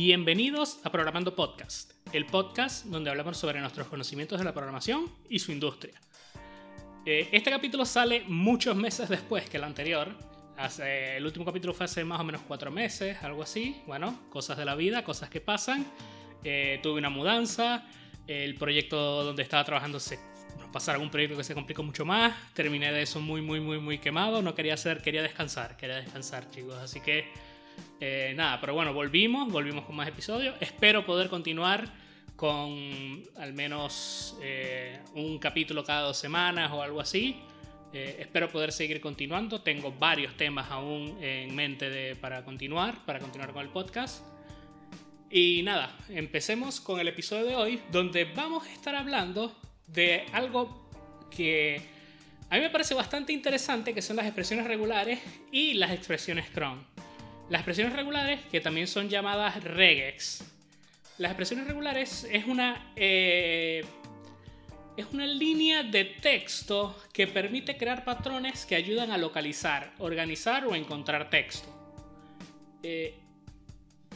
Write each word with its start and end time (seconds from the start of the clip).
Bienvenidos 0.00 0.78
a 0.84 0.92
Programando 0.92 1.34
Podcast, 1.34 1.90
el 2.12 2.24
podcast 2.24 2.84
donde 2.84 3.10
hablamos 3.10 3.36
sobre 3.36 3.58
nuestros 3.58 3.88
conocimientos 3.88 4.38
de 4.38 4.44
la 4.44 4.54
programación 4.54 5.12
y 5.28 5.40
su 5.40 5.50
industria. 5.50 6.00
Eh, 7.04 7.28
este 7.32 7.50
capítulo 7.50 7.84
sale 7.84 8.22
muchos 8.28 8.76
meses 8.76 9.08
después 9.08 9.50
que 9.50 9.56
el 9.56 9.64
anterior. 9.64 10.14
el 10.84 11.26
último 11.26 11.44
capítulo 11.44 11.74
fue 11.74 11.86
hace 11.86 12.04
más 12.04 12.20
o 12.20 12.22
menos 12.22 12.42
cuatro 12.46 12.70
meses, 12.70 13.20
algo 13.24 13.42
así. 13.42 13.82
Bueno, 13.88 14.20
cosas 14.30 14.56
de 14.56 14.64
la 14.64 14.76
vida, 14.76 15.02
cosas 15.02 15.30
que 15.30 15.40
pasan. 15.40 15.84
Eh, 16.44 16.78
tuve 16.80 17.00
una 17.00 17.10
mudanza, 17.10 17.84
el 18.28 18.54
proyecto 18.54 19.24
donde 19.24 19.42
estaba 19.42 19.64
trabajando 19.64 19.98
se 19.98 20.20
pasaron 20.72 21.02
un 21.02 21.10
proyecto 21.10 21.36
que 21.36 21.42
se 21.42 21.54
complicó 21.54 21.82
mucho 21.82 22.04
más. 22.04 22.36
Terminé 22.54 22.92
de 22.92 23.02
eso 23.02 23.20
muy, 23.20 23.42
muy, 23.42 23.58
muy, 23.58 23.80
muy 23.80 23.98
quemado. 23.98 24.42
No 24.42 24.54
quería 24.54 24.74
hacer, 24.74 25.02
quería 25.02 25.22
descansar, 25.22 25.76
quería 25.76 25.96
descansar, 25.96 26.48
chicos. 26.50 26.76
Así 26.76 27.00
que, 27.00 27.32
eh, 28.00 28.32
nada, 28.36 28.60
pero 28.60 28.74
bueno, 28.74 28.92
volvimos, 28.92 29.50
volvimos 29.50 29.84
con 29.84 29.96
más 29.96 30.08
episodios. 30.08 30.54
Espero 30.60 31.04
poder 31.04 31.28
continuar 31.28 31.84
con 32.36 33.22
al 33.36 33.52
menos 33.52 34.36
eh, 34.40 35.00
un 35.14 35.38
capítulo 35.38 35.82
cada 35.82 36.02
dos 36.02 36.16
semanas 36.16 36.70
o 36.72 36.82
algo 36.82 37.00
así. 37.00 37.36
Eh, 37.92 38.18
espero 38.20 38.48
poder 38.48 38.70
seguir 38.70 39.00
continuando. 39.00 39.60
Tengo 39.62 39.92
varios 39.92 40.36
temas 40.36 40.70
aún 40.70 41.18
en 41.20 41.54
mente 41.54 42.14
para 42.16 42.44
continuar, 42.44 43.04
para 43.04 43.18
continuar 43.18 43.52
con 43.52 43.62
el 43.62 43.70
podcast. 43.70 44.24
Y 45.30 45.62
nada, 45.62 45.94
empecemos 46.08 46.80
con 46.80 47.00
el 47.00 47.08
episodio 47.08 47.44
de 47.44 47.56
hoy, 47.56 47.82
donde 47.90 48.24
vamos 48.24 48.66
a 48.66 48.72
estar 48.72 48.94
hablando 48.94 49.54
de 49.88 50.24
algo 50.32 50.88
que 51.30 51.82
a 52.48 52.54
mí 52.54 52.62
me 52.62 52.70
parece 52.70 52.94
bastante 52.94 53.32
interesante, 53.32 53.92
que 53.92 54.00
son 54.00 54.16
las 54.16 54.26
expresiones 54.26 54.66
regulares 54.66 55.20
y 55.52 55.74
las 55.74 55.90
expresiones 55.90 56.48
cron. 56.48 56.82
Las 57.50 57.60
expresiones 57.60 57.94
regulares, 57.94 58.40
que 58.50 58.60
también 58.60 58.86
son 58.86 59.08
llamadas 59.08 59.62
regex. 59.64 60.44
Las 61.16 61.30
expresiones 61.30 61.66
regulares 61.66 62.28
es 62.30 62.46
una, 62.46 62.92
eh, 62.94 63.84
es 64.96 65.06
una 65.12 65.26
línea 65.26 65.82
de 65.82 66.04
texto 66.04 66.94
que 67.12 67.26
permite 67.26 67.78
crear 67.78 68.04
patrones 68.04 68.66
que 68.66 68.74
ayudan 68.74 69.10
a 69.12 69.18
localizar, 69.18 69.94
organizar 69.98 70.66
o 70.66 70.74
encontrar 70.74 71.30
texto. 71.30 71.68
Eh, 72.82 73.14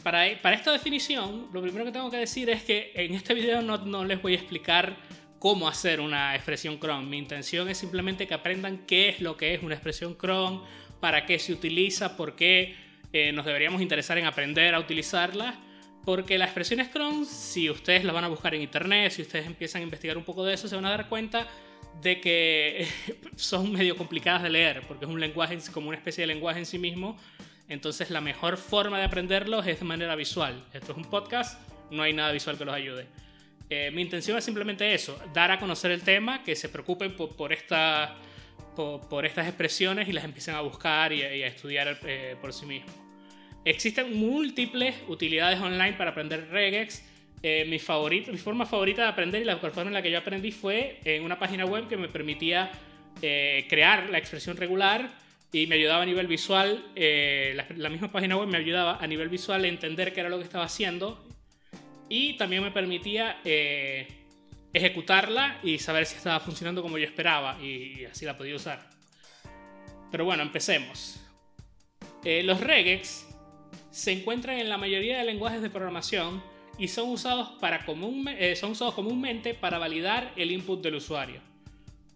para, 0.03 0.25
para, 0.41 0.55
esta 0.55 0.71
definición, 0.71 1.49
lo 1.51 1.61
primero 1.61 1.85
que 1.85 1.91
tengo 1.91 2.11
que 2.11 2.17
decir 2.17 2.49
es 2.51 2.63
que 2.63 2.91
en 2.93 3.15
este 3.15 3.33
video 3.33 3.63
no, 3.63 3.79
no 3.79 4.05
les 4.05 4.21
voy 4.21 4.33
a 4.33 4.37
explicar 4.37 4.95
cómo 5.39 5.67
hacer 5.67 5.99
una 5.99 6.35
expresión 6.35 6.77
cron. 6.77 7.09
Mi 7.09 7.17
intención 7.17 7.67
es 7.67 7.79
simplemente 7.79 8.27
que 8.27 8.33
aprendan 8.35 8.85
qué 8.85 9.09
es 9.09 9.21
lo 9.21 9.37
que 9.37 9.55
es 9.55 9.63
una 9.63 9.73
expresión 9.73 10.13
cron, 10.13 10.63
para 10.99 11.25
qué 11.25 11.37
se 11.39 11.51
utiliza, 11.51 12.15
por 12.15 12.35
qué 12.35 12.82
eh, 13.13 13.31
nos 13.31 13.45
deberíamos 13.45 13.81
interesar 13.81 14.17
en 14.17 14.25
aprender 14.25 14.75
a 14.75 14.79
utilizarla. 14.79 15.55
Porque 16.05 16.37
las 16.37 16.47
expresiones 16.49 16.89
cron, 16.89 17.25
si 17.25 17.69
ustedes 17.69 18.03
las 18.03 18.13
van 18.13 18.25
a 18.25 18.27
buscar 18.27 18.53
en 18.53 18.61
internet, 18.61 19.13
si 19.13 19.21
ustedes 19.21 19.45
empiezan 19.45 19.81
a 19.81 19.83
investigar 19.83 20.17
un 20.17 20.25
poco 20.25 20.43
de 20.43 20.53
eso, 20.53 20.67
se 20.67 20.75
van 20.75 20.85
a 20.85 20.89
dar 20.89 21.07
cuenta 21.07 21.47
de 22.01 22.19
que 22.19 22.87
son 23.37 23.71
medio 23.71 23.95
complicadas 23.95 24.43
de 24.43 24.49
leer, 24.49 24.81
porque 24.87 25.05
es 25.05 25.11
un 25.11 25.19
lenguaje 25.19 25.57
como 25.71 25.87
una 25.87 25.97
especie 25.97 26.23
de 26.23 26.27
lenguaje 26.27 26.59
en 26.59 26.65
sí 26.65 26.77
mismo. 26.77 27.17
Entonces 27.69 28.09
la 28.09 28.19
mejor 28.19 28.57
forma 28.57 28.99
de 28.99 29.05
aprenderlos 29.05 29.65
es 29.65 29.79
de 29.79 29.85
manera 29.85 30.15
visual. 30.15 30.65
Esto 30.73 30.91
es 30.91 30.97
un 30.97 31.05
podcast, 31.05 31.61
no 31.89 32.03
hay 32.03 32.11
nada 32.11 32.31
visual 32.33 32.57
que 32.57 32.65
los 32.65 32.75
ayude. 32.75 33.07
Eh, 33.69 33.89
mi 33.91 34.01
intención 34.01 34.37
es 34.37 34.43
simplemente 34.43 34.93
eso, 34.93 35.17
dar 35.33 35.51
a 35.51 35.59
conocer 35.59 35.91
el 35.91 36.01
tema, 36.01 36.43
que 36.43 36.55
se 36.55 36.67
preocupen 36.67 37.15
por, 37.15 37.35
por, 37.35 37.53
esta, 37.53 38.15
por, 38.75 39.25
estas 39.25 39.47
expresiones 39.47 40.09
y 40.09 40.11
las 40.11 40.25
empiecen 40.25 40.55
a 40.55 40.61
buscar 40.61 41.13
y, 41.13 41.23
a 41.23 41.47
estudiar 41.47 41.97
eh, 42.03 42.35
por 42.41 42.53
sí 42.53 42.65
mismos. 42.65 43.02
Existen 43.65 44.17
múltiples 44.17 44.95
utilidades 45.07 45.59
online 45.59 45.93
para 45.93 46.11
aprender 46.11 46.49
regex. 46.49 47.03
Eh, 47.41 47.65
mi, 47.67 47.79
favorito, 47.79 48.31
mi 48.31 48.37
forma 48.37 48.65
favorita 48.65 49.03
de 49.03 49.09
aprender 49.09 49.41
y 49.41 49.45
la 49.45 49.57
forma 49.57 49.81
en 49.83 49.93
la 49.93 50.01
que 50.01 50.11
yo 50.11 50.17
aprendí 50.17 50.51
fue 50.51 50.99
en 51.03 51.23
una 51.23 51.37
página 51.37 51.65
web 51.65 51.87
que 51.87 51.97
me 51.97 52.07
permitía 52.07 52.71
crear 53.19 54.09
la 54.09 54.17
expresión 54.17 54.57
regular 54.57 55.09
y 55.51 55.67
me 55.67 55.75
ayudaba 55.75 56.03
a 56.03 56.05
nivel 56.05 56.27
visual, 56.27 56.83
la, 56.95 57.65
la, 57.77 57.89
misma 57.89 58.11
página 58.11 58.35
web 58.35 58.47
me 58.47 58.57
ayudaba 58.57 58.97
a 58.99 59.07
nivel 59.07 59.29
visual 59.29 59.63
a 59.63 59.67
entender 59.67 60.11
qué 60.11 60.21
era 60.21 60.29
lo 60.29 60.39
que 60.39 60.43
estaba 60.43 60.65
haciendo 60.65 61.23
y 62.15 62.37
también 62.37 62.61
me 62.61 62.69
permitía 62.69 63.39
eh, 63.43 64.07
ejecutarla 64.71 65.59
y 65.63 65.79
saber 65.79 66.05
si 66.05 66.15
estaba 66.15 66.39
funcionando 66.39 66.81
como 66.81 66.99
yo 66.99 67.05
esperaba 67.05 67.59
y 67.59 68.05
así 68.05 68.23
la 68.23 68.37
podía 68.37 68.55
usar. 68.55 68.87
Pero 70.11 70.25
bueno, 70.25 70.43
empecemos. 70.43 71.19
Eh, 72.23 72.43
los 72.43 72.59
regex 72.59 73.25
se 73.93 74.11
encuentran 74.11 74.57
en 74.57 74.69
la 74.69 74.79
mayoría 74.79 75.19
de 75.19 75.23
lenguajes 75.23 75.61
de 75.61 75.69
programación 75.69 76.41
y 76.79 76.87
son 76.87 77.11
usados, 77.11 77.49
para 77.61 77.85
común, 77.85 78.27
eh, 78.27 78.55
son 78.55 78.71
usados 78.71 78.95
comúnmente 78.95 79.53
para 79.53 79.77
validar 79.77 80.33
el 80.35 80.51
input 80.51 80.81
del 80.81 80.95
usuario. 80.95 81.41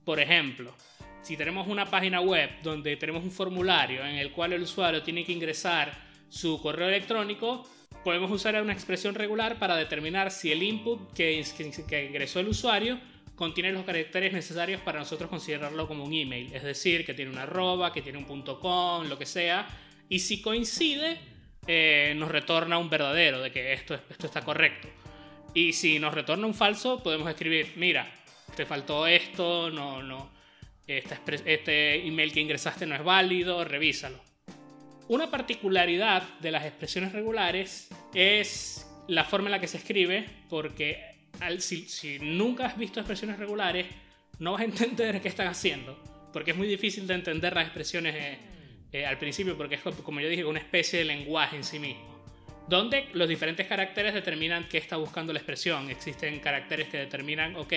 Por 0.04 0.20
ejemplo, 0.20 0.74
si 1.22 1.38
tenemos 1.38 1.68
una 1.68 1.86
página 1.86 2.20
web 2.20 2.50
donde 2.64 2.98
tenemos 2.98 3.24
un 3.24 3.30
formulario 3.30 4.04
en 4.04 4.16
el 4.16 4.32
cual 4.32 4.54
el 4.54 4.64
usuario 4.64 5.04
tiene 5.04 5.24
que 5.24 5.34
ingresar 5.34 5.94
su 6.30 6.60
correo 6.60 6.88
electrónico, 6.88 7.70
podemos 8.04 8.32
usar 8.32 8.60
una 8.60 8.74
expresión 8.74 9.14
regular 9.14 9.60
para 9.60 9.76
determinar 9.76 10.32
si 10.32 10.52
el 10.52 10.64
input 10.64 11.14
que, 11.14 11.46
ingresó 12.10 12.40
el 12.40 12.48
usuario 12.48 13.00
contiene 13.36 13.72
los 13.72 13.86
caracteres 13.86 14.34
necesarios 14.34 14.82
para 14.82 14.98
nosotros 14.98 15.30
considerarlo 15.30 15.88
como 15.88 16.06
un 16.06 16.14
email. 16.14 16.52
Es 16.56 16.64
decir, 16.64 17.06
que 17.06 17.14
tiene 17.14 17.30
una 17.30 17.44
arroba, 17.44 17.94
que 17.94 18.02
tiene 18.02 18.18
un 18.18 18.26
punto 18.26 18.60
com, 18.60 19.08
lo 19.08 19.20
que 19.20 19.28
sea. 19.28 19.68
Y 20.10 20.18
si 20.20 20.42
coincide, 20.42 21.37
eh, 21.68 22.14
nos 22.16 22.30
retorna 22.32 22.78
un 22.78 22.90
verdadero, 22.90 23.42
de 23.42 23.52
que 23.52 23.74
esto, 23.74 24.00
esto 24.10 24.28
está 24.28 24.42
correcto. 24.42 24.88
Y 25.54 25.74
si 25.74 26.00
nos 26.00 26.14
retorna 26.14 26.48
un 26.48 26.54
falso, 26.54 27.02
podemos 27.02 27.30
escribir, 27.30 27.74
mira, 27.76 28.10
te 28.56 28.66
faltó 28.66 29.06
esto, 29.08 29.70
no, 29.70 30.02
no, 30.02 30.32
este, 30.88 32.08
email 32.08 32.32
que 32.32 32.40
ingresaste 32.40 32.86
no 32.86 32.96
es 32.96 33.04
válido, 33.04 33.64
revísalo. 33.64 34.20
Una 35.10 35.30
particularidad 35.30 36.24
de 36.40 36.52
las 36.52 36.66
expresiones 36.66 37.12
regulares 37.12 37.90
es 38.14 38.88
la 39.08 39.24
forma 39.24 39.48
en 39.48 39.52
la 39.52 39.60
que 39.60 39.68
se 39.68 39.78
escribe, 39.78 40.26
porque 40.50 41.04
si, 41.60 42.20
nunca 42.20 42.68
has 42.68 42.78
visto 42.78 43.00
expresiones 43.00 43.38
regulares, 43.38 43.88
no 44.40 44.54
vas 44.54 44.62
a 44.62 44.66
entender 44.66 45.22
qué 45.22 45.28
están 45.28 45.48
haciendo, 45.48 46.02
porque 46.32 46.52
es 46.52 46.58
muy 46.58 46.68
difícil 46.68 47.08
de 47.08 47.16
entender 47.16 47.54
las 47.54 47.66
expresiones 47.66 48.38
eh, 48.92 49.06
al 49.06 49.18
principio, 49.18 49.58
porque 49.58 49.76
es, 49.76 49.82
como 49.82 50.20
yo 50.20 50.30
dije, 50.30 50.46
una 50.46 50.60
especie 50.60 51.00
de 51.00 51.06
lenguaje 51.06 51.56
en 51.56 51.64
sí 51.64 51.80
mismo, 51.80 52.24
donde 52.68 53.08
los 53.14 53.28
diferentes 53.28 53.68
caracteres 53.68 54.14
determinan 54.14 54.68
qué 54.70 54.78
está 54.78 54.98
buscando 54.98 55.34
la 55.34 55.40
expresión. 55.40 55.90
Existen 55.90 56.40
caracteres 56.40 56.88
que 56.90 56.98
determinan, 56.98 57.56
ok, 57.56 57.74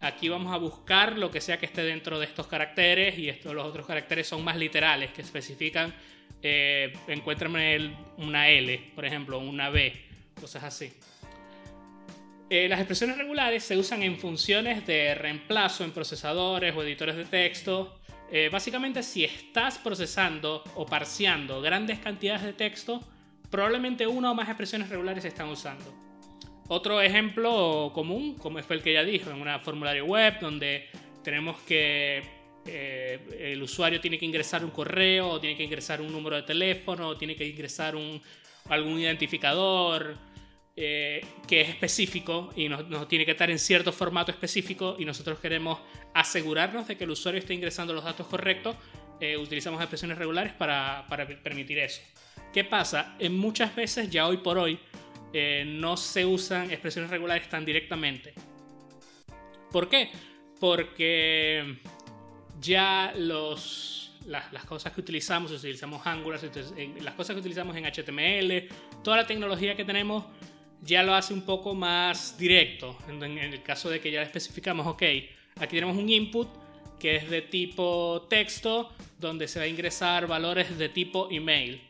aquí 0.00 0.28
vamos 0.28 0.52
a 0.52 0.58
buscar 0.58 1.16
lo 1.18 1.30
que 1.30 1.40
sea 1.40 1.58
que 1.58 1.66
esté 1.66 1.82
dentro 1.82 2.18
de 2.18 2.26
estos 2.26 2.46
caracteres 2.46 3.18
y 3.18 3.28
estos, 3.28 3.54
los 3.54 3.66
otros 3.66 3.86
caracteres 3.86 4.26
son 4.26 4.44
más 4.44 4.56
literales, 4.56 5.12
que 5.12 5.22
especifican 5.22 5.94
eh, 6.42 6.92
una 8.18 8.48
L, 8.48 8.90
por 8.94 9.04
ejemplo, 9.04 9.38
una 9.38 9.70
B, 9.70 9.92
cosas 10.40 10.64
así. 10.64 10.92
Eh, 12.50 12.68
las 12.68 12.80
expresiones 12.80 13.16
regulares 13.16 13.64
se 13.64 13.78
usan 13.78 14.02
en 14.02 14.18
funciones 14.18 14.86
de 14.86 15.14
reemplazo 15.14 15.84
en 15.84 15.92
procesadores 15.92 16.74
o 16.76 16.82
editores 16.82 17.16
de 17.16 17.24
texto. 17.24 17.98
Eh, 18.34 18.48
básicamente, 18.50 19.02
si 19.02 19.24
estás 19.24 19.76
procesando 19.76 20.64
o 20.74 20.86
parseando 20.86 21.60
grandes 21.60 21.98
cantidades 21.98 22.42
de 22.42 22.54
texto, 22.54 22.98
probablemente 23.50 24.06
una 24.06 24.30
o 24.30 24.34
más 24.34 24.48
expresiones 24.48 24.88
regulares 24.88 25.20
se 25.20 25.28
están 25.28 25.50
usando. 25.50 25.84
Otro 26.68 27.02
ejemplo 27.02 27.90
común, 27.92 28.36
como 28.36 28.58
fue 28.62 28.76
el 28.76 28.82
que 28.82 28.94
ya 28.94 29.04
dijo, 29.04 29.30
en 29.30 29.42
un 29.42 29.60
formulario 29.60 30.06
web 30.06 30.40
donde 30.40 30.88
tenemos 31.22 31.58
que 31.68 32.22
eh, 32.64 33.52
el 33.52 33.62
usuario 33.62 34.00
tiene 34.00 34.18
que 34.18 34.24
ingresar 34.24 34.64
un 34.64 34.70
correo, 34.70 35.28
o 35.28 35.38
tiene 35.38 35.54
que 35.54 35.64
ingresar 35.64 36.00
un 36.00 36.10
número 36.10 36.36
de 36.36 36.42
teléfono, 36.44 37.08
o 37.08 37.16
tiene 37.18 37.36
que 37.36 37.46
ingresar 37.46 37.94
un, 37.94 38.18
algún 38.70 38.98
identificador 38.98 40.16
eh, 40.76 41.24
que 41.46 41.60
es 41.60 41.68
específico 41.68 42.50
y 42.56 42.68
nos, 42.68 43.08
tiene 43.08 43.24
que 43.24 43.32
estar 43.32 43.50
en 43.50 43.58
cierto 43.58 43.92
formato 43.92 44.30
específico 44.30 44.96
y 44.98 45.04
nosotros 45.04 45.38
queremos 45.38 45.80
asegurarnos 46.14 46.88
de 46.88 46.96
que 46.96 47.04
el 47.04 47.10
usuario 47.10 47.40
esté 47.40 47.54
ingresando 47.54 47.92
los 47.92 48.04
datos 48.04 48.26
correctos, 48.26 48.76
eh, 49.20 49.36
utilizamos 49.36 49.80
expresiones 49.80 50.18
regulares 50.18 50.52
para, 50.52 51.06
permitir 51.42 51.78
eso. 51.78 52.00
¿Qué 52.52 52.64
pasa? 52.64 53.16
En 53.18 53.36
muchas 53.36 53.74
veces, 53.74 54.10
ya 54.10 54.26
hoy 54.26 54.38
por 54.38 54.58
hoy, 54.58 54.78
no 55.64 55.96
se 55.96 56.26
usan 56.26 56.70
expresiones 56.70 57.10
regulares 57.10 57.48
tan 57.48 57.64
directamente. 57.64 58.34
¿Por 59.70 59.88
qué? 59.88 60.10
Porque 60.60 61.78
ya 62.60 63.14
los, 63.16 64.12
las, 64.26 64.64
cosas 64.64 64.92
que 64.92 65.00
utilizamos, 65.00 65.50
utilizamos 65.50 66.06
Angular, 66.06 66.40
las 67.00 67.14
cosas 67.14 67.34
que 67.34 67.40
utilizamos 67.40 67.76
en 67.76 67.84
HTML, 67.84 68.68
toda 69.02 69.18
la 69.18 69.26
tecnología 69.26 69.76
que 69.76 69.84
tenemos 69.84 70.24
ya 70.82 71.02
lo 71.02 71.14
hace 71.14 71.32
un 71.32 71.42
poco 71.42 71.74
más 71.74 72.36
directo. 72.36 72.96
En, 73.08 73.22
el 73.22 73.62
caso 73.62 73.88
de 73.88 74.00
que 74.00 74.10
ya 74.10 74.22
especificamos, 74.22 74.86
ok, 74.86 75.02
aquí 75.56 75.76
tenemos 75.76 75.96
un 75.96 76.08
input 76.08 76.48
que 76.98 77.16
es 77.16 77.30
de 77.30 77.42
tipo 77.42 78.26
texto, 78.28 78.92
donde 79.18 79.48
se 79.48 79.58
va 79.58 79.64
a 79.64 79.68
ingresar 79.68 80.26
valores 80.26 80.76
de 80.78 80.88
tipo 80.88 81.28
email. 81.30 81.80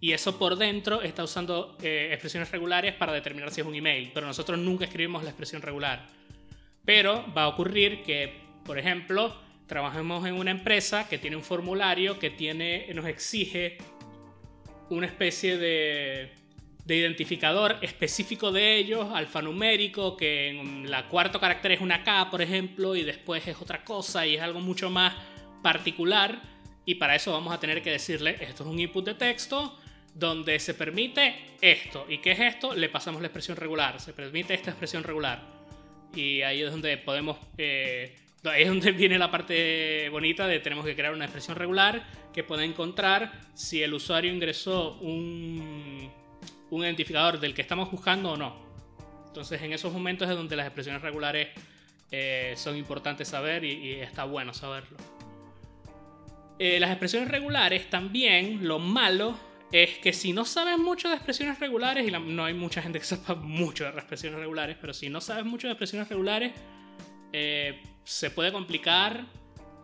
y 0.00 0.12
eso 0.12 0.38
por 0.38 0.56
dentro 0.56 1.02
está 1.02 1.24
usando 1.24 1.76
eh, 1.82 2.10
expresiones 2.12 2.50
regulares 2.52 2.94
para 2.94 3.12
determinar 3.12 3.50
si 3.50 3.60
es 3.62 3.66
un 3.66 3.74
email, 3.74 4.10
pero 4.14 4.26
nosotros 4.26 4.58
nunca 4.58 4.84
escribimos 4.84 5.24
la 5.24 5.30
expresión 5.30 5.60
regular. 5.62 6.06
Pero 6.84 7.24
va 7.36 7.44
a 7.44 7.48
ocurrir 7.48 8.02
que, 8.02 8.32
por 8.64 8.78
ejemplo, 8.78 9.36
trabajemos 9.66 10.26
en 10.26 10.34
una 10.34 10.50
empresa 10.50 11.08
que 11.08 11.18
tiene 11.18 11.36
un 11.36 11.42
formulario 11.42 12.18
que 12.18 12.30
tiene, 12.30 12.86
nos 12.94 13.06
exige 13.06 13.78
una 14.88 15.06
especie 15.06 15.58
de, 15.58 16.32
de 16.88 16.96
identificador 16.96 17.76
específico 17.82 18.50
de 18.50 18.76
ellos, 18.76 19.08
alfanumérico, 19.12 20.16
que 20.16 20.48
en 20.48 20.90
la 20.90 21.06
cuarto 21.06 21.38
carácter 21.38 21.72
es 21.72 21.82
una 21.82 22.02
K, 22.02 22.30
por 22.30 22.40
ejemplo, 22.40 22.96
y 22.96 23.02
después 23.02 23.46
es 23.46 23.60
otra 23.60 23.84
cosa 23.84 24.26
y 24.26 24.36
es 24.36 24.40
algo 24.40 24.60
mucho 24.60 24.88
más 24.88 25.14
particular. 25.62 26.40
Y 26.86 26.94
para 26.94 27.14
eso 27.14 27.30
vamos 27.30 27.52
a 27.52 27.60
tener 27.60 27.82
que 27.82 27.90
decirle, 27.90 28.38
esto 28.40 28.62
es 28.62 28.70
un 28.70 28.80
input 28.80 29.04
de 29.04 29.12
texto, 29.12 29.78
donde 30.14 30.58
se 30.58 30.72
permite 30.72 31.34
esto. 31.60 32.06
¿Y 32.08 32.18
qué 32.18 32.30
es 32.30 32.40
esto? 32.40 32.74
Le 32.74 32.88
pasamos 32.88 33.20
la 33.20 33.26
expresión 33.26 33.58
regular. 33.58 34.00
Se 34.00 34.14
permite 34.14 34.54
esta 34.54 34.70
expresión 34.70 35.04
regular. 35.04 35.42
Y 36.14 36.40
ahí 36.40 36.62
es 36.62 36.70
donde 36.70 36.96
podemos... 36.96 37.36
Eh, 37.58 38.16
ahí 38.44 38.62
es 38.62 38.68
donde 38.68 38.92
viene 38.92 39.18
la 39.18 39.30
parte 39.30 40.08
bonita 40.08 40.46
de 40.46 40.58
tenemos 40.60 40.86
que 40.86 40.96
crear 40.96 41.12
una 41.12 41.26
expresión 41.26 41.54
regular 41.54 42.02
que 42.32 42.44
pueda 42.44 42.64
encontrar 42.64 43.30
si 43.52 43.82
el 43.82 43.92
usuario 43.92 44.32
ingresó 44.32 44.94
un, 45.00 46.10
un 46.70 46.84
identificador 46.84 47.40
del 47.40 47.54
que 47.54 47.62
estamos 47.62 47.90
buscando 47.90 48.32
o 48.32 48.36
no. 48.36 48.56
Entonces 49.26 49.60
en 49.62 49.72
esos 49.72 49.92
momentos 49.92 50.28
es 50.28 50.36
donde 50.36 50.56
las 50.56 50.66
expresiones 50.66 51.02
regulares 51.02 51.48
eh, 52.10 52.54
son 52.56 52.76
importantes 52.76 53.28
saber 53.28 53.64
y 53.64 53.92
está 53.94 54.24
bueno 54.24 54.52
saberlo. 54.54 54.96
Eh, 56.58 56.80
las 56.80 56.90
expresiones 56.90 57.28
regulares 57.28 57.88
también, 57.88 58.66
lo 58.66 58.80
malo 58.80 59.38
es 59.70 59.98
que 59.98 60.12
si 60.12 60.32
no 60.32 60.44
sabes 60.44 60.76
mucho 60.76 61.08
de 61.08 61.14
expresiones 61.14 61.60
regulares, 61.60 62.08
y 62.08 62.10
no 62.10 62.44
hay 62.44 62.54
mucha 62.54 62.82
gente 62.82 62.98
que 62.98 63.04
sepa 63.04 63.34
mucho 63.34 63.84
de 63.84 63.90
expresiones 63.90 64.40
regulares, 64.40 64.76
pero 64.80 64.92
si 64.92 65.08
no 65.08 65.20
sabes 65.20 65.44
mucho 65.44 65.68
de 65.68 65.74
expresiones 65.74 66.08
regulares, 66.08 66.52
eh, 67.32 67.80
se 68.04 68.30
puede 68.30 68.50
complicar 68.50 69.24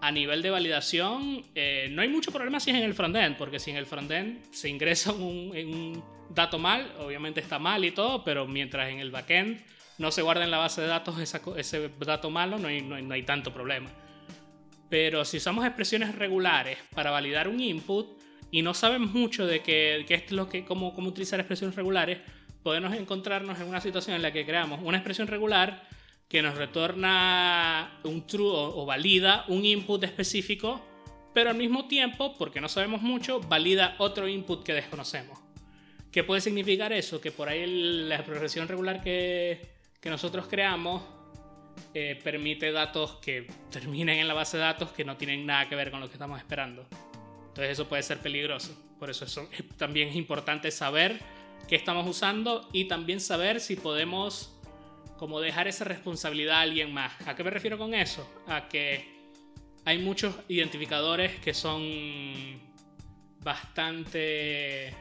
a 0.00 0.10
nivel 0.10 0.42
de 0.42 0.50
validación. 0.50 1.44
Eh, 1.54 1.88
no 1.92 2.02
hay 2.02 2.08
mucho 2.08 2.32
problema 2.32 2.58
si 2.58 2.70
es 2.70 2.76
en 2.76 2.82
el 2.82 2.94
frontend, 2.94 3.36
porque 3.36 3.60
si 3.60 3.70
en 3.70 3.76
el 3.76 3.86
frontend 3.86 4.52
se 4.52 4.68
ingresa 4.68 5.12
un, 5.12 5.52
un 5.56 6.04
dato 6.30 6.58
mal, 6.58 6.92
obviamente 7.00 7.40
está 7.40 7.58
mal 7.58 7.84
y 7.84 7.90
todo, 7.90 8.24
pero 8.24 8.46
mientras 8.46 8.90
en 8.90 9.00
el 9.00 9.10
backend 9.10 9.60
no 9.98 10.10
se 10.10 10.22
guarda 10.22 10.44
en 10.44 10.50
la 10.50 10.58
base 10.58 10.80
de 10.80 10.88
datos 10.88 11.18
ese 11.18 11.90
dato 12.00 12.30
malo, 12.30 12.58
no 12.58 12.68
hay, 12.68 12.82
no 12.82 13.14
hay 13.14 13.22
tanto 13.22 13.52
problema. 13.52 13.90
Pero 14.88 15.24
si 15.24 15.38
usamos 15.38 15.64
expresiones 15.64 16.14
regulares 16.14 16.78
para 16.94 17.10
validar 17.10 17.48
un 17.48 17.60
input 17.60 18.18
y 18.50 18.62
no 18.62 18.74
sabemos 18.74 19.12
mucho 19.12 19.46
de 19.46 19.60
qué, 19.60 20.04
es 20.08 20.30
lo 20.30 20.48
que, 20.48 20.64
cómo, 20.64 20.94
cómo 20.94 21.08
utilizar 21.08 21.40
expresiones 21.40 21.74
regulares, 21.74 22.18
podemos 22.62 22.94
encontrarnos 22.94 23.58
en 23.58 23.66
una 23.66 23.80
situación 23.80 24.14
en 24.14 24.22
la 24.22 24.32
que 24.32 24.46
creamos 24.46 24.80
una 24.82 24.98
expresión 24.98 25.26
regular 25.26 25.82
que 26.28 26.42
nos 26.42 26.56
retorna 26.56 27.98
un 28.04 28.26
true 28.26 28.48
o, 28.48 28.86
valida 28.86 29.44
un 29.48 29.64
input 29.64 30.04
específico, 30.04 30.80
pero 31.32 31.50
al 31.50 31.56
mismo 31.56 31.86
tiempo, 31.86 32.36
porque 32.38 32.60
no 32.60 32.68
sabemos 32.68 33.02
mucho, 33.02 33.40
valida 33.40 33.96
otro 33.98 34.28
input 34.28 34.62
que 34.64 34.72
desconocemos. 34.72 35.38
¿Qué 36.14 36.22
puede 36.22 36.40
significar 36.40 36.92
eso? 36.92 37.20
Que 37.20 37.32
por 37.32 37.48
ahí 37.48 37.66
la 38.06 38.14
expresión 38.14 38.68
regular 38.68 39.02
que, 39.02 39.60
que 40.00 40.08
nosotros 40.08 40.46
creamos 40.48 41.02
eh, 41.92 42.20
permite 42.22 42.70
datos 42.70 43.16
que 43.16 43.48
terminen 43.72 44.20
en 44.20 44.28
la 44.28 44.34
base 44.34 44.56
de 44.56 44.62
datos 44.62 44.92
que 44.92 45.04
no 45.04 45.16
tienen 45.16 45.44
nada 45.44 45.68
que 45.68 45.74
ver 45.74 45.90
con 45.90 45.98
lo 45.98 46.06
que 46.06 46.12
estamos 46.12 46.38
esperando. 46.38 46.86
Entonces 47.48 47.72
eso 47.72 47.88
puede 47.88 48.04
ser 48.04 48.20
peligroso. 48.20 48.80
Por 48.96 49.10
eso, 49.10 49.24
eso 49.24 49.48
también 49.76 50.08
es 50.10 50.14
importante 50.14 50.70
saber 50.70 51.18
qué 51.66 51.74
estamos 51.74 52.06
usando 52.06 52.68
y 52.72 52.84
también 52.84 53.20
saber 53.20 53.58
si 53.58 53.74
podemos 53.74 54.56
como 55.18 55.40
dejar 55.40 55.66
esa 55.66 55.82
responsabilidad 55.82 56.58
a 56.58 56.60
alguien 56.60 56.94
más. 56.94 57.12
¿A 57.26 57.34
qué 57.34 57.42
me 57.42 57.50
refiero 57.50 57.76
con 57.76 57.92
eso? 57.92 58.24
A 58.46 58.68
que 58.68 59.04
hay 59.84 59.98
muchos 59.98 60.32
identificadores 60.46 61.40
que 61.40 61.52
son 61.52 62.60
bastante 63.42 64.94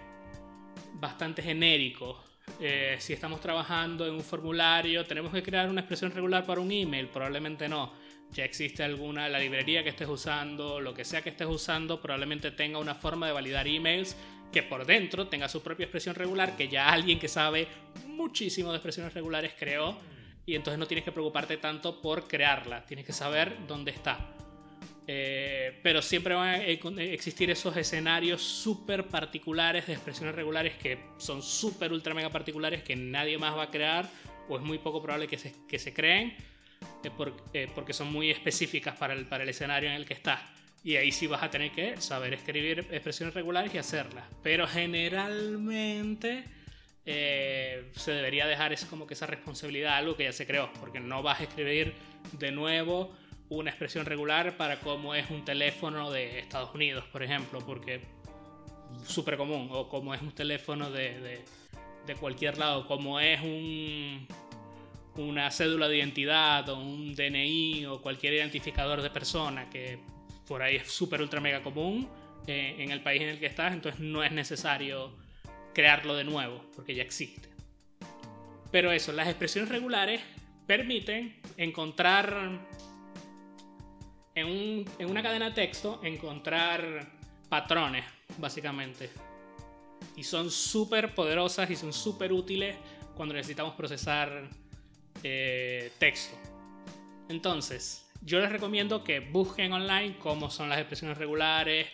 bastante 0.95 1.41
genéricos 1.41 2.17
eh, 2.59 2.97
si 2.99 3.13
estamos 3.13 3.39
trabajando 3.41 4.05
en 4.05 4.13
un 4.13 4.23
formulario, 4.23 5.05
¿tenemos 5.05 5.31
que 5.31 5.41
crear 5.41 5.69
una 5.69 5.81
expresión 5.81 6.11
regular 6.11 6.45
para 6.45 6.61
un 6.61 6.71
email? 6.71 7.07
Probablemente 7.07 7.67
no. 7.67 7.91
Ya 8.31 8.45
existe 8.45 8.83
alguna, 8.83 9.29
la 9.29 9.39
librería 9.39 9.83
que 9.83 9.89
estés 9.89 10.07
usando, 10.07 10.79
lo 10.79 10.93
que 10.93 11.05
sea 11.05 11.21
que 11.21 11.29
estés 11.29 11.47
usando, 11.47 12.01
probablemente 12.01 12.51
tenga 12.51 12.79
una 12.79 12.95
forma 12.95 13.27
de 13.27 13.33
validar 13.33 13.67
emails 13.67 14.15
que 14.51 14.63
por 14.63 14.85
dentro 14.85 15.27
tenga 15.27 15.47
su 15.49 15.61
propia 15.61 15.85
expresión 15.85 16.15
regular, 16.15 16.55
que 16.55 16.67
ya 16.67 16.89
alguien 16.89 17.19
que 17.19 17.27
sabe 17.27 17.67
muchísimo 18.07 18.71
de 18.71 18.77
expresiones 18.77 19.13
regulares 19.13 19.53
creó, 19.57 19.97
y 20.45 20.55
entonces 20.55 20.79
no 20.79 20.87
tienes 20.87 21.05
que 21.05 21.11
preocuparte 21.11 21.57
tanto 21.57 22.01
por 22.01 22.27
crearla, 22.27 22.85
tienes 22.85 23.05
que 23.05 23.13
saber 23.13 23.55
dónde 23.67 23.91
está. 23.91 24.19
Eh, 25.05 25.79
pero 25.83 26.01
siempre 26.01 26.33
van 26.33 26.47
a 26.47 26.63
existir 26.63 27.51
esos 27.51 27.75
escenarios 27.75 28.41
súper 28.41 29.07
particulares 29.07 29.85
de 29.85 29.94
expresiones 29.94 30.33
regulares 30.33 30.75
que 30.75 30.97
son 31.17 31.44
súper, 31.44 31.91
ultra, 31.91 32.13
mega 32.13 32.29
particulares 32.29 32.83
que 32.83 32.95
nadie 32.95 33.38
más 33.38 33.53
va 33.57 33.63
a 33.63 33.69
crear 33.69 34.09
o 34.47 34.55
es 34.55 34.63
muy 34.63 34.77
poco 34.77 35.01
probable 35.01 35.27
que 35.27 35.38
se, 35.38 35.53
que 35.67 35.77
se 35.77 35.94
creen 35.94 36.38
eh, 37.03 37.11
eh, 37.53 37.67
porque 37.75 37.91
son 37.91 38.13
muy 38.13 38.31
específicas 38.31 38.95
para 38.95 39.13
el, 39.13 39.25
para 39.25 39.44
el 39.44 39.50
escenario 39.50 39.89
en 39.89 39.95
el 39.95 40.05
que 40.05 40.13
estás. 40.13 40.39
Y 40.85 40.95
ahí 40.95 41.11
sí 41.11 41.27
vas 41.27 41.44
a 41.44 41.50
tener 41.50 41.71
que 41.71 41.97
saber 41.97 42.33
escribir 42.33 42.88
expresiones 42.91 43.33
regulares 43.33 43.73
y 43.73 43.77
hacerlas. 43.77 44.25
Pero 44.41 44.67
generalmente 44.67 46.45
se 47.05 48.11
debería 48.11 48.47
dejar 48.47 48.71
es 48.71 48.85
como 48.85 49.05
que 49.05 49.13
esa 49.13 49.27
responsabilidad 49.27 49.97
algo 49.97 50.15
que 50.15 50.23
ya 50.23 50.31
se 50.31 50.45
creó, 50.45 50.71
porque 50.79 51.01
no 51.01 51.21
vas 51.21 51.41
a 51.41 51.44
escribir 51.44 51.94
de 52.33 52.51
nuevo 52.51 53.13
una 53.57 53.69
expresión 53.69 54.05
regular 54.05 54.57
para 54.57 54.79
cómo 54.79 55.15
es 55.15 55.29
un 55.29 55.45
teléfono 55.45 56.11
de 56.11 56.39
Estados 56.39 56.73
Unidos, 56.73 57.05
por 57.11 57.23
ejemplo, 57.23 57.59
porque 57.65 58.01
súper 59.05 59.38
común, 59.38 59.69
o 59.71 59.89
como 59.89 60.13
es 60.13 60.21
un 60.21 60.31
teléfono 60.31 60.89
de, 60.89 61.44
de, 62.05 62.15
cualquier 62.15 62.57
lado, 62.57 62.88
como 62.88 63.19
es 63.19 63.41
un, 63.41 64.27
una 65.17 65.51
cédula 65.51 65.88
de 65.88 65.97
identidad 65.97 66.67
o 66.69 66.79
un 66.79 67.15
DNI 67.15 67.85
o 67.85 68.01
cualquier 68.01 68.33
identificador 68.33 69.01
de 69.01 69.09
persona 69.09 69.69
que 69.69 70.00
por 70.47 70.61
ahí 70.61 70.77
es 70.77 70.91
súper 70.91 71.21
ultra 71.21 71.39
mega 71.39 71.61
común 71.61 72.09
eh, 72.47 72.75
en 72.79 72.91
el 72.91 73.01
país 73.01 73.21
en 73.21 73.29
el 73.29 73.39
que 73.39 73.45
estás, 73.45 73.73
entonces 73.73 74.01
no 74.01 74.23
es 74.23 74.31
necesario 74.31 75.15
crearlo 75.73 76.15
de 76.15 76.23
nuevo 76.23 76.63
porque 76.75 76.94
ya 76.94 77.03
existe. 77.03 77.50
Pero 78.71 78.91
eso, 78.91 79.11
las 79.11 79.27
expresiones 79.27 79.69
regulares 79.69 80.22
permiten 80.65 81.36
encontrar 81.57 82.60
en, 84.35 84.85
una 85.09 85.21
cadena 85.21 85.49
de 85.49 85.55
texto 85.55 85.99
encontrar 86.03 87.07
patrones, 87.49 88.05
básicamente. 88.37 89.09
Y 90.15 90.23
son 90.23 90.51
súper 90.51 91.13
poderosas 91.15 91.69
y 91.69 91.75
son 91.75 91.93
súper 91.93 92.33
útiles 92.33 92.75
cuando 93.15 93.33
necesitamos 93.33 93.75
procesar 93.75 94.49
eh, 95.23 95.91
texto. 95.97 96.35
Entonces, 97.29 98.09
yo 98.21 98.39
les 98.39 98.51
recomiendo 98.51 99.03
que 99.03 99.19
busquen 99.19 99.71
online 99.73 100.17
cómo 100.17 100.49
son 100.49 100.69
las 100.69 100.79
expresiones 100.79 101.17
regulares, 101.17 101.87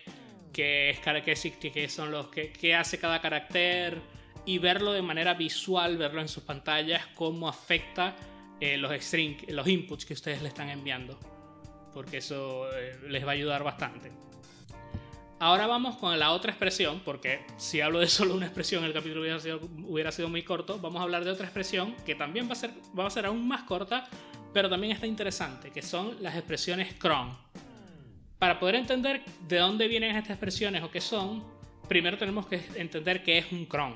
qué, 0.54 0.90
es, 0.90 1.00
qué, 1.00 1.90
son 1.90 2.12
los, 2.12 2.28
qué, 2.28 2.76
hace 2.76 2.98
cada 3.00 3.22
carácter 3.22 4.02
y 4.46 4.58
verlo 4.58 4.94
de 4.94 5.02
manera 5.02 5.34
visual, 5.34 5.98
verlo 5.98 6.22
en 6.22 6.28
sus 6.28 6.44
pantallas, 6.44 7.06
cómo 7.16 7.48
afecta 7.48 8.16
eh, 8.60 8.78
los, 8.78 8.92
los 9.50 9.68
inputs 9.68 10.06
que 10.06 10.14
ustedes 10.14 10.42
le 10.42 10.48
están 10.48 10.70
enviando 10.70 11.20
porque 11.94 12.18
eso 12.18 12.72
eh, 12.74 12.98
les 13.08 13.26
va 13.26 13.30
a 13.30 13.34
ayudar 13.34 13.64
bastante. 13.64 14.12
Ahora 15.42 15.68
vamos 15.68 15.96
con 15.96 16.20
la 16.20 16.32
otra 16.32 16.52
expresión, 16.52 17.02
porque 17.06 17.46
si 17.58 17.80
hablo 17.80 18.00
de 18.00 18.08
solo 18.10 18.36
una 18.36 18.46
expresión 18.46 18.84
el 18.84 18.94
capítulo 18.94 19.22
hubiera 19.22 19.40
sido, 19.40 19.62
hubiera 19.88 20.12
sido 20.12 20.28
muy 20.28 20.44
corto, 20.44 20.80
vamos 20.80 21.00
a 21.00 21.04
hablar 21.04 21.24
de 21.24 21.32
otra 21.32 21.46
expresión 21.46 21.96
que 22.06 22.14
también 22.14 22.48
va 22.50 22.54
a, 22.54 22.56
ser, 22.56 22.72
va 22.98 23.08
a 23.08 23.10
ser 23.10 23.26
aún 23.26 23.48
más 23.48 23.64
corta, 23.64 24.08
pero 24.54 24.70
también 24.70 24.92
está 24.92 25.08
interesante, 25.08 25.72
que 25.72 25.82
son 25.82 26.18
las 26.22 26.36
expresiones 26.36 26.94
cron. 26.96 27.38
Para 28.38 28.60
poder 28.60 28.76
entender 28.76 29.24
de 29.48 29.58
dónde 29.58 29.88
vienen 29.88 30.16
estas 30.16 30.32
expresiones 30.32 30.84
o 30.84 30.92
qué 30.92 31.00
son, 31.00 31.44
primero 31.88 32.18
tenemos 32.18 32.46
que 32.48 32.62
entender 32.76 33.24
qué 33.24 33.38
es 33.38 33.52
un 33.52 33.66
cron. 33.66 33.96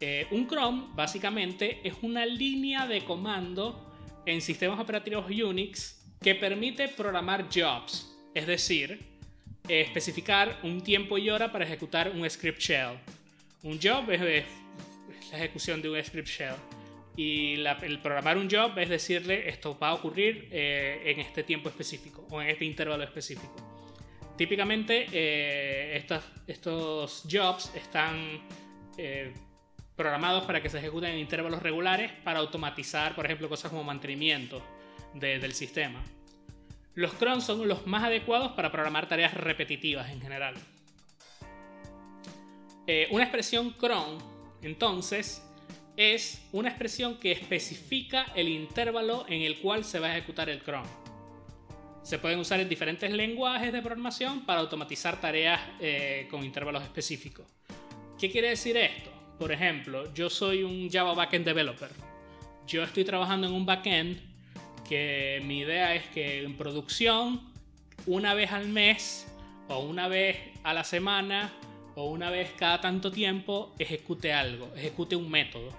Eh, 0.00 0.26
un 0.32 0.46
cron 0.46 0.94
básicamente 0.96 1.80
es 1.86 1.94
una 2.02 2.26
línea 2.26 2.86
de 2.86 3.04
comando 3.04 3.92
en 4.26 4.40
sistemas 4.40 4.80
operativos 4.80 5.26
Unix 5.30 6.03
que 6.20 6.34
permite 6.34 6.88
programar 6.88 7.48
jobs, 7.52 8.10
es 8.34 8.46
decir, 8.46 9.14
especificar 9.68 10.58
un 10.62 10.82
tiempo 10.82 11.18
y 11.18 11.30
hora 11.30 11.50
para 11.50 11.64
ejecutar 11.64 12.10
un 12.10 12.28
script 12.28 12.60
shell. 12.60 12.98
Un 13.62 13.80
job 13.80 14.10
es, 14.10 14.44
la 15.30 15.38
ejecución 15.38 15.80
de 15.80 15.90
un 15.90 16.02
script 16.02 16.28
shell. 16.28 16.54
Y 17.16 17.54
el 17.82 18.00
programar 18.00 18.36
un 18.36 18.50
job 18.50 18.76
es 18.78 18.88
decirle 18.88 19.48
esto 19.48 19.78
va 19.78 19.90
a 19.90 19.94
ocurrir 19.94 20.48
eh, 20.50 21.02
en 21.06 21.20
este 21.20 21.44
tiempo 21.44 21.68
específico 21.68 22.26
o 22.28 22.42
en 22.42 22.48
este 22.48 22.64
intervalo 22.64 23.04
específico. 23.04 23.54
Típicamente 24.36 25.06
eh, 25.12 26.04
estos, 26.48 27.22
jobs 27.30 27.72
están 27.76 28.42
eh, 28.98 29.32
programados 29.94 30.44
para 30.44 30.60
que 30.60 30.68
se 30.68 30.78
ejecuten 30.78 31.12
en 31.12 31.20
intervalos 31.20 31.62
regulares 31.62 32.10
para 32.24 32.40
automatizar, 32.40 33.14
por 33.14 33.26
ejemplo, 33.26 33.48
cosas 33.48 33.70
como 33.70 33.84
mantenimiento 33.84 34.60
del 35.14 35.52
sistema. 35.52 36.02
Los 36.94 37.14
cron 37.14 37.40
son 37.40 37.66
los 37.66 37.86
más 37.86 38.04
adecuados 38.04 38.52
para 38.52 38.70
programar 38.70 39.08
tareas 39.08 39.34
repetitivas 39.34 40.10
en 40.10 40.20
general. 40.20 40.54
Eh, 42.86 43.08
una 43.10 43.24
expresión 43.24 43.70
cron, 43.70 44.18
entonces, 44.62 45.42
es 45.96 46.46
una 46.52 46.68
expresión 46.68 47.18
que 47.18 47.32
especifica 47.32 48.26
el 48.34 48.48
intervalo 48.48 49.24
en 49.28 49.42
el 49.42 49.58
cual 49.60 49.84
se 49.84 49.98
va 49.98 50.08
a 50.08 50.16
ejecutar 50.16 50.48
el 50.50 50.62
cron. 50.62 50.84
Se 52.02 52.18
pueden 52.18 52.38
usar 52.38 52.60
en 52.60 52.68
diferentes 52.68 53.10
lenguajes 53.10 53.72
de 53.72 53.80
programación 53.80 54.44
para 54.44 54.60
automatizar 54.60 55.20
tareas 55.20 55.60
eh, 55.80 56.28
con 56.30 56.44
intervalos 56.44 56.82
específicos. 56.82 57.46
¿Qué 58.18 58.30
quiere 58.30 58.50
decir 58.50 58.76
esto? 58.76 59.10
Por 59.38 59.50
ejemplo, 59.50 60.12
yo 60.12 60.28
soy 60.28 60.62
un 60.62 60.90
Java 60.90 61.14
Backend 61.14 61.46
Developer. 61.46 61.90
Yo 62.66 62.82
estoy 62.82 63.04
trabajando 63.04 63.46
en 63.46 63.54
un 63.54 63.64
backend 63.64 64.33
que 64.88 65.42
mi 65.44 65.60
idea 65.60 65.94
es 65.94 66.04
que 66.08 66.42
en 66.42 66.56
producción, 66.56 67.40
una 68.06 68.34
vez 68.34 68.52
al 68.52 68.68
mes, 68.68 69.26
o 69.68 69.78
una 69.80 70.08
vez 70.08 70.38
a 70.62 70.74
la 70.74 70.84
semana, 70.84 71.52
o 71.94 72.10
una 72.10 72.30
vez 72.30 72.50
cada 72.56 72.80
tanto 72.80 73.10
tiempo, 73.10 73.74
ejecute 73.78 74.32
algo, 74.32 74.70
ejecute 74.76 75.16
un 75.16 75.30
método. 75.30 75.70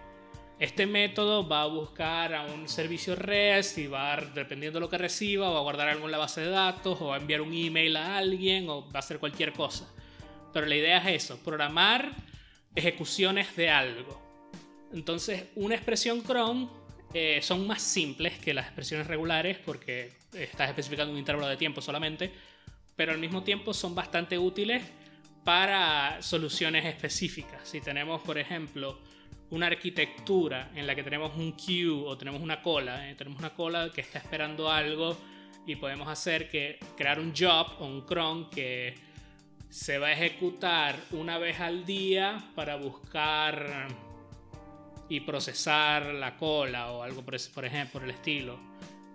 Este 0.57 0.85
método 0.85 1.47
va 1.47 1.63
a 1.63 1.67
buscar 1.67 2.33
a 2.33 2.45
un 2.45 2.69
servicio 2.69 3.15
REST 3.15 3.77
y 3.79 3.87
va, 3.87 4.15
dependiendo 4.15 4.79
de 4.79 4.85
lo 4.85 4.89
que 4.89 4.97
reciba, 4.97 5.49
va 5.49 5.59
a 5.59 5.61
guardar 5.61 5.89
algo 5.89 6.05
en 6.05 6.11
la 6.11 6.17
base 6.17 6.41
de 6.41 6.49
datos, 6.49 6.99
o 7.01 7.13
a 7.13 7.17
enviar 7.17 7.41
un 7.41 7.53
email 7.53 7.97
a 7.97 8.17
alguien, 8.17 8.69
o 8.69 8.83
va 8.83 8.95
a 8.95 8.99
hacer 8.99 9.19
cualquier 9.19 9.51
cosa. 9.51 9.85
Pero 10.53 10.65
la 10.65 10.75
idea 10.75 10.97
es 10.99 11.23
eso, 11.23 11.37
programar 11.43 12.11
ejecuciones 12.73 13.53
de 13.57 13.69
algo. 13.69 14.21
Entonces, 14.93 15.45
una 15.55 15.75
expresión 15.75 16.21
cron 16.21 16.69
eh, 17.17 17.41
son 17.41 17.65
más 17.65 17.81
simples 17.81 18.37
que 18.39 18.53
las 18.53 18.65
expresiones 18.65 19.07
regulares 19.07 19.57
porque 19.57 20.11
estás 20.33 20.67
especificando 20.67 21.13
un 21.13 21.17
intervalo 21.17 21.47
de 21.47 21.55
tiempo 21.55 21.81
solamente, 21.81 22.29
pero 22.93 23.13
al 23.13 23.19
mismo 23.19 23.41
tiempo 23.41 23.73
son 23.73 23.95
bastante 23.95 24.37
útiles 24.37 24.83
para 25.45 26.21
soluciones 26.21 26.83
específicas. 26.83 27.69
Si 27.69 27.79
tenemos, 27.79 28.21
por 28.21 28.37
ejemplo, 28.37 28.99
una 29.51 29.67
arquitectura 29.67 30.71
en 30.75 30.85
la 30.85 30.93
que 30.93 31.03
tenemos 31.03 31.37
un 31.37 31.55
queue 31.55 32.03
o 32.05 32.17
tenemos 32.17 32.41
una 32.41 32.61
cola, 32.61 33.09
eh, 33.09 33.15
tenemos 33.15 33.39
una 33.39 33.53
cola 33.53 33.93
que 33.93 34.01
está 34.01 34.19
esperando 34.19 34.69
algo 34.69 35.17
y 35.65 35.77
podemos 35.77 36.09
hacer 36.09 36.49
que 36.49 36.79
crear 36.97 37.17
un 37.21 37.33
job 37.33 37.77
o 37.79 37.85
un 37.85 38.01
cron 38.01 38.49
que 38.49 38.93
se 39.69 39.99
va 39.99 40.07
a 40.07 40.11
ejecutar 40.11 40.99
una 41.11 41.37
vez 41.37 41.61
al 41.61 41.85
día 41.85 42.43
para 42.55 42.75
buscar 42.75 43.87
y 45.09 45.21
procesar 45.21 46.13
la 46.13 46.35
cola 46.37 46.91
o 46.91 47.03
algo 47.03 47.23
por, 47.23 47.35
por 47.53 47.65
ejemplo 47.65 47.99
por 47.99 48.03
el 48.03 48.11
estilo 48.11 48.59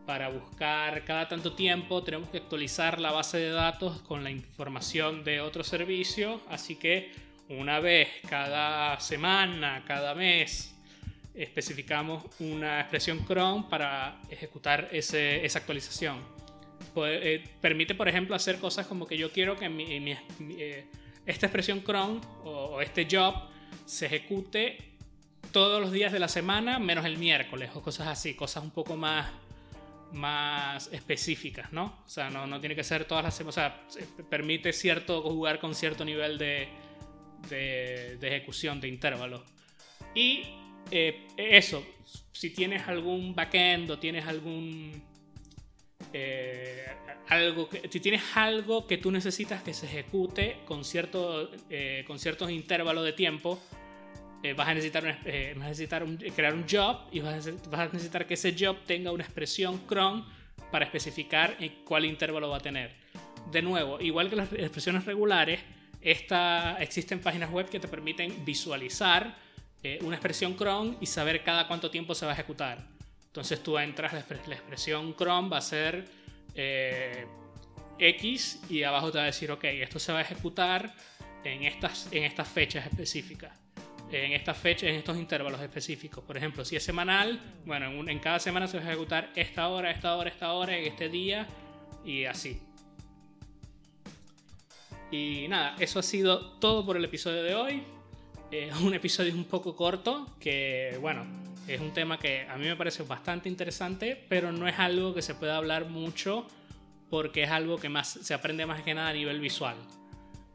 para 0.06 0.28
buscar 0.28 1.04
cada 1.04 1.28
tanto 1.28 1.52
tiempo 1.52 2.02
tenemos 2.02 2.30
que 2.30 2.38
actualizar 2.38 3.00
la 3.00 3.12
base 3.12 3.38
de 3.38 3.50
datos 3.50 4.00
con 4.02 4.24
la 4.24 4.30
información 4.30 5.24
de 5.24 5.40
otro 5.40 5.64
servicio 5.64 6.40
así 6.48 6.76
que 6.76 7.12
una 7.50 7.80
vez 7.80 8.08
cada 8.28 8.98
semana, 9.00 9.82
cada 9.84 10.14
mes, 10.14 10.72
especificamos 11.34 12.24
una 12.38 12.80
expresión 12.80 13.18
cron 13.18 13.68
para 13.68 14.20
ejecutar 14.30 14.88
esa 14.92 15.58
actualización. 15.58 16.18
Eh, 16.96 17.42
permite, 17.60 17.96
por 17.96 18.08
ejemplo, 18.08 18.36
hacer 18.36 18.58
cosas 18.58 18.86
como 18.86 19.06
que 19.06 19.18
yo 19.18 19.32
quiero 19.32 19.56
que 19.56 19.66
eh, 19.66 20.86
esta 21.26 21.46
expresión 21.46 21.80
cron 21.80 22.20
o, 22.44 22.80
este 22.80 23.08
job 23.10 23.34
se 23.84 24.06
ejecute 24.06 24.78
todos 25.52 25.80
los 25.80 25.92
días 25.92 26.12
de 26.12 26.18
la 26.18 26.28
semana 26.28 26.78
menos 26.78 27.04
el 27.04 27.18
miércoles 27.18 27.70
o 27.74 27.82
cosas 27.82 28.08
así, 28.08 28.34
cosas 28.34 28.62
un 28.62 28.70
poco 28.70 28.96
más 28.96 29.26
más 30.12 30.88
específicas, 30.92 31.72
¿no? 31.72 32.02
O 32.04 32.08
sea, 32.08 32.30
no, 32.30 32.46
no 32.46 32.58
tiene 32.60 32.74
que 32.74 32.84
ser 32.84 33.04
todas 33.04 33.24
las 33.24 33.34
semanas, 33.34 33.56
o 33.56 33.60
sea, 33.60 33.86
permite 34.28 34.72
cierto 34.72 35.22
jugar 35.22 35.60
con 35.60 35.74
cierto 35.74 36.04
nivel 36.04 36.38
de, 36.38 36.68
de, 37.48 38.18
ejecución 38.22 38.80
de 38.80 38.88
intervalos. 38.88 39.42
Y 40.14 40.42
eh, 40.90 41.26
eso, 41.36 41.84
si 42.32 42.50
tienes 42.50 42.86
algún 42.88 43.34
backend 43.34 43.90
o 43.90 43.98
tienes 43.98 44.26
algún... 44.26 45.02
Eh, 46.12 46.86
algo 47.28 47.68
que, 47.68 47.88
si 47.88 48.00
tienes 48.00 48.22
algo 48.34 48.88
que 48.88 48.98
tú 48.98 49.12
necesitas 49.12 49.62
que 49.62 49.72
se 49.72 49.86
ejecute 49.86 50.56
con, 50.64 50.84
cierto, 50.84 51.50
eh, 51.68 52.02
con 52.06 52.18
ciertos 52.18 52.50
intervalos 52.50 53.04
de 53.04 53.12
tiempo, 53.12 53.60
vas 54.56 54.68
a 54.68 54.74
necesitar, 54.74 55.04
necesitar 55.24 56.04
crear 56.34 56.54
un 56.54 56.64
job 56.68 56.98
y 57.12 57.20
vas 57.20 57.46
a, 57.46 57.50
vas 57.70 57.80
a, 57.80 57.84
necesitar 57.92 58.26
que 58.26 58.34
ese 58.34 58.54
job 58.58 58.76
tenga 58.86 59.12
una 59.12 59.22
expresión 59.22 59.78
cron 59.86 60.24
para 60.70 60.84
especificar 60.84 61.56
en 61.60 61.84
cuál 61.84 62.04
intervalo 62.04 62.48
va 62.48 62.58
a 62.58 62.60
tener. 62.60 62.92
De 63.50 63.62
nuevo, 63.62 64.00
igual 64.00 64.30
que 64.30 64.36
las 64.36 64.52
expresiones 64.52 65.04
regulares, 65.04 65.60
esta, 66.00 66.80
existen 66.80 67.20
páginas 67.20 67.50
web 67.50 67.68
que 67.68 67.80
te 67.80 67.88
permiten 67.88 68.44
visualizar 68.44 69.36
eh, 69.82 69.98
una 70.02 70.16
expresión 70.16 70.54
cron 70.54 70.96
y 71.00 71.06
saber 71.06 71.42
cada 71.42 71.66
cuánto 71.66 71.90
tiempo 71.90 72.14
se 72.14 72.24
va 72.26 72.32
a 72.32 72.34
ejecutar. 72.34 72.78
Entonces 73.26 73.62
tú 73.62 73.78
entras, 73.78 74.12
la, 74.12 74.20
expresión 74.54 75.12
cron 75.12 75.50
va 75.50 75.58
a 75.58 75.62
ser 75.62 76.06
eh, 76.54 77.26
X 77.98 78.60
y 78.68 78.82
abajo 78.82 79.10
te 79.10 79.18
va 79.18 79.24
a 79.24 79.26
decir, 79.26 79.50
ok, 79.50 79.64
esto 79.64 79.98
se 79.98 80.12
va 80.12 80.18
a 80.18 80.22
ejecutar 80.22 80.94
en 81.44 81.64
estas, 81.64 82.08
en 82.12 82.24
estas 82.24 82.48
fechas 82.48 82.86
específicas. 82.86 83.52
En 84.12 84.32
estas 84.32 84.58
fechas, 84.58 84.88
en 84.90 84.96
estos 84.96 85.16
intervalos 85.16 85.60
específicos. 85.60 86.24
Por 86.24 86.36
ejemplo, 86.36 86.64
si 86.64 86.76
es 86.76 86.82
semanal, 86.82 87.40
bueno, 87.64 87.86
en, 87.86 88.08
en 88.08 88.18
cada 88.18 88.40
semana 88.40 88.66
se 88.66 88.78
va 88.78 88.84
a 88.84 88.88
ejecutar 88.88 89.30
esta 89.36 89.68
hora, 89.68 89.90
esta 89.90 90.16
hora, 90.16 90.30
esta 90.30 90.52
hora, 90.52 90.76
en 90.76 90.86
este 90.86 91.08
día 91.08 91.46
y 92.04 92.24
así. 92.24 92.60
Y 95.10 95.46
nada, 95.48 95.76
eso 95.78 95.98
ha 95.98 96.02
sido 96.02 96.52
todo 96.58 96.86
por 96.86 96.96
el 96.96 97.04
episodio 97.04 97.42
de 97.42 97.54
hoy. 97.54 97.82
Es 98.50 98.74
un 98.80 98.94
episodio 98.94 99.32
un 99.34 99.44
poco 99.44 99.76
corto, 99.76 100.26
que 100.40 100.96
bueno, 101.00 101.24
es 101.66 101.80
un 101.80 101.92
tema 101.92 102.18
que 102.18 102.42
a 102.48 102.56
mí 102.56 102.66
me 102.66 102.76
parece 102.76 103.02
bastante 103.02 103.48
interesante, 103.48 104.24
pero 104.28 104.50
no 104.50 104.66
es 104.66 104.78
algo 104.78 105.14
que 105.14 105.22
se 105.22 105.34
pueda 105.34 105.56
hablar 105.56 105.88
mucho 105.88 106.46
porque 107.10 107.42
es 107.42 107.50
algo 107.50 107.78
que 107.78 107.88
más 107.88 108.08
se 108.08 108.34
aprende 108.34 108.66
más 108.66 108.82
que 108.82 108.94
nada 108.94 109.08
a 109.10 109.12
nivel 109.12 109.40
visual. 109.40 109.76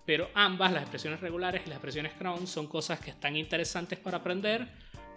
Pero 0.05 0.29
ambas, 0.33 0.71
las 0.71 0.83
expresiones 0.83 1.19
regulares 1.19 1.61
y 1.65 1.69
las 1.69 1.77
expresiones 1.77 2.13
crown, 2.13 2.45
son 2.47 2.67
cosas 2.67 2.99
que 2.99 3.09
están 3.09 3.35
interesantes 3.35 3.97
para 3.97 4.17
aprender, 4.17 4.67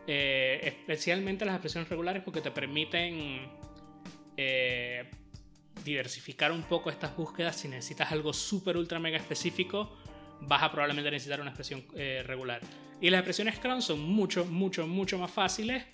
eh, 0.06 0.60
especialmente 0.62 1.44
las 1.44 1.54
expresiones 1.54 1.88
regulares 1.88 2.22
porque 2.22 2.40
te 2.40 2.50
permiten 2.50 3.50
eh, 4.36 5.04
diversificar 5.84 6.52
un 6.52 6.62
poco 6.62 6.90
estas 6.90 7.16
búsquedas, 7.16 7.56
si 7.56 7.68
necesitas 7.68 8.12
algo 8.12 8.32
súper 8.32 8.76
ultra 8.76 8.98
mega 8.98 9.16
específico, 9.16 9.96
vas 10.40 10.62
a 10.62 10.70
probablemente 10.70 11.10
necesitar 11.10 11.40
una 11.40 11.50
expresión 11.50 11.84
eh, 11.94 12.22
regular. 12.26 12.60
Y 13.00 13.10
las 13.10 13.20
expresiones 13.20 13.58
cron 13.58 13.82
son 13.82 14.00
mucho, 14.00 14.44
mucho, 14.44 14.86
mucho 14.86 15.18
más 15.18 15.30
fáciles 15.30 15.84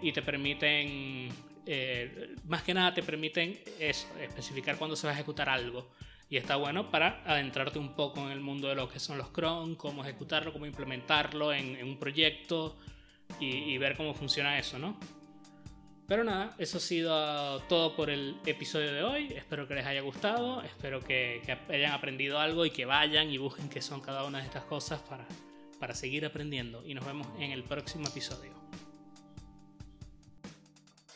y 0.00 0.12
te 0.12 0.22
permiten, 0.22 1.28
eh, 1.66 2.34
más 2.44 2.62
que 2.62 2.74
nada 2.74 2.94
te 2.94 3.02
permiten 3.02 3.58
eso, 3.78 4.06
especificar 4.20 4.76
cuándo 4.76 4.96
se 4.96 5.06
va 5.06 5.12
a 5.12 5.14
ejecutar 5.14 5.48
algo. 5.48 5.90
Y 6.28 6.36
está 6.36 6.56
bueno 6.56 6.90
para 6.90 7.22
adentrarte 7.24 7.78
un 7.78 7.94
poco 7.94 8.20
en 8.20 8.30
el 8.30 8.40
mundo 8.40 8.68
de 8.68 8.74
lo 8.74 8.88
que 8.88 8.98
son 8.98 9.16
los 9.16 9.28
cron, 9.28 9.76
cómo 9.76 10.02
ejecutarlo, 10.02 10.52
cómo 10.52 10.66
implementarlo 10.66 11.52
en, 11.52 11.82
un 11.84 11.98
proyecto 11.98 12.76
y, 13.38 13.78
ver 13.78 13.96
cómo 13.96 14.12
funciona 14.12 14.58
eso, 14.58 14.78
¿no? 14.78 14.98
Pero 16.08 16.24
nada, 16.24 16.54
eso 16.58 16.78
ha 16.78 16.80
sido 16.80 17.60
todo 17.62 17.94
por 17.94 18.10
el 18.10 18.36
episodio 18.44 18.92
de 18.92 19.02
hoy. 19.02 19.32
Espero 19.34 19.66
que 19.66 19.74
les 19.74 19.86
haya 19.86 20.00
gustado, 20.00 20.62
espero 20.62 21.00
que, 21.00 21.42
hayan 21.68 21.92
aprendido 21.92 22.38
algo 22.40 22.64
y 22.64 22.70
que 22.70 22.86
vayan 22.86 23.30
y 23.30 23.38
busquen 23.38 23.68
qué 23.68 23.80
son 23.80 24.00
cada 24.00 24.24
una 24.24 24.38
de 24.38 24.44
estas 24.44 24.64
cosas 24.64 25.00
para, 25.02 25.26
para 25.78 25.94
seguir 25.94 26.26
aprendiendo. 26.26 26.84
Y 26.84 26.94
nos 26.94 27.04
vemos 27.04 27.26
en 27.38 27.52
el 27.52 27.62
próximo 27.62 28.06
episodio. 28.08 28.65